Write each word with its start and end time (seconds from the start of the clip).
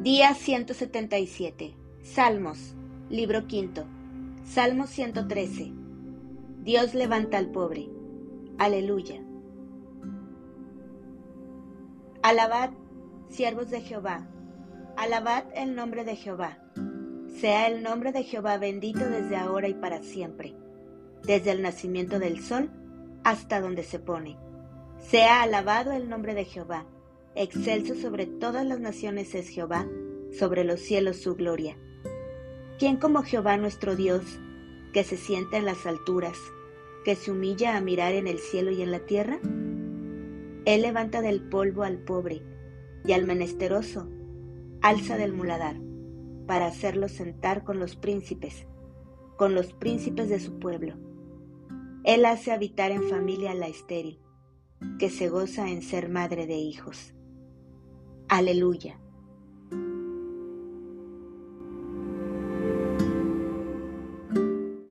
Día 0.00 0.32
177. 0.32 1.74
Salmos. 2.00 2.74
Libro 3.10 3.46
quinto. 3.46 3.84
Salmo 4.46 4.86
113. 4.86 5.74
Dios 6.62 6.94
levanta 6.94 7.36
al 7.36 7.50
pobre. 7.50 7.90
Aleluya. 8.56 9.22
Alabad, 12.22 12.70
siervos 13.28 13.68
de 13.68 13.82
Jehová. 13.82 14.26
Alabad 14.96 15.44
el 15.54 15.74
nombre 15.74 16.06
de 16.06 16.16
Jehová. 16.16 16.56
Sea 17.38 17.66
el 17.66 17.82
nombre 17.82 18.12
de 18.12 18.24
Jehová 18.24 18.56
bendito 18.56 19.00
desde 19.00 19.36
ahora 19.36 19.68
y 19.68 19.74
para 19.74 20.02
siempre, 20.02 20.54
desde 21.24 21.50
el 21.50 21.60
nacimiento 21.60 22.18
del 22.18 22.42
sol 22.42 22.70
hasta 23.22 23.60
donde 23.60 23.82
se 23.82 23.98
pone. 23.98 24.38
Sea 24.96 25.42
alabado 25.42 25.92
el 25.92 26.08
nombre 26.08 26.32
de 26.32 26.46
Jehová 26.46 26.86
Excelso 27.36 27.94
sobre 27.94 28.26
todas 28.26 28.66
las 28.66 28.80
naciones 28.80 29.36
es 29.36 29.48
Jehová, 29.48 29.86
sobre 30.36 30.64
los 30.64 30.80
cielos 30.80 31.16
su 31.16 31.36
gloria. 31.36 31.76
¿Quién 32.78 32.96
como 32.96 33.22
Jehová 33.22 33.56
nuestro 33.56 33.94
Dios, 33.94 34.40
que 34.92 35.04
se 35.04 35.16
sienta 35.16 35.56
en 35.56 35.64
las 35.64 35.86
alturas, 35.86 36.36
que 37.04 37.14
se 37.14 37.30
humilla 37.30 37.76
a 37.76 37.80
mirar 37.80 38.14
en 38.14 38.26
el 38.26 38.40
cielo 38.40 38.72
y 38.72 38.82
en 38.82 38.90
la 38.90 39.00
tierra? 39.00 39.38
Él 40.64 40.82
levanta 40.82 41.22
del 41.22 41.40
polvo 41.40 41.84
al 41.84 41.98
pobre 41.98 42.42
y 43.04 43.12
al 43.12 43.26
menesteroso, 43.26 44.08
alza 44.82 45.16
del 45.16 45.32
muladar, 45.32 45.76
para 46.48 46.66
hacerlo 46.66 47.08
sentar 47.08 47.62
con 47.62 47.78
los 47.78 47.94
príncipes, 47.94 48.66
con 49.36 49.54
los 49.54 49.72
príncipes 49.72 50.28
de 50.28 50.40
su 50.40 50.58
pueblo. 50.58 50.96
Él 52.02 52.24
hace 52.24 52.50
habitar 52.50 52.90
en 52.90 53.04
familia 53.08 53.52
a 53.52 53.54
la 53.54 53.68
estéril, 53.68 54.20
que 54.98 55.10
se 55.10 55.28
goza 55.28 55.70
en 55.70 55.82
ser 55.82 56.08
madre 56.08 56.48
de 56.48 56.56
hijos. 56.56 57.14
Aleluya. 58.30 58.94